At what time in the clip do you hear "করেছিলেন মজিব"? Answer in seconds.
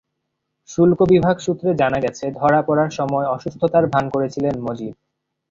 4.09-4.93